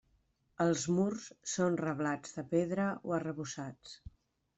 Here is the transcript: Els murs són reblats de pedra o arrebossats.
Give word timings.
Els 0.63 0.85
murs 0.99 1.27
són 1.51 1.77
reblats 1.81 2.33
de 2.39 2.45
pedra 2.55 2.87
o 3.11 3.15
arrebossats. 3.19 3.93